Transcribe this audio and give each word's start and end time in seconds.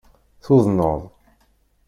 Tuḍneḍ? 0.43 1.01